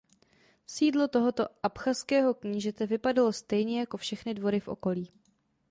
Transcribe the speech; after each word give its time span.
Sídlo 0.65 1.07
tohoto 1.07 1.47
abchazského 1.63 2.33
knížete 2.33 2.85
vypadalo 2.85 3.33
stejně 3.33 3.79
jako 3.79 3.97
všechny 3.97 4.33
dvory 4.33 4.59
v 4.59 4.67
okolí. 4.67 5.11